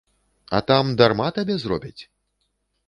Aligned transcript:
А 0.59 0.61
там 0.71 0.89
дарма 1.01 1.29
табе 1.39 1.59
зробяць? 1.67 1.99